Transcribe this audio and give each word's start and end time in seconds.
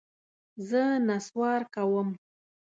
زه 0.69 0.83
نسوار 1.07 1.61
کوم. 1.73 2.09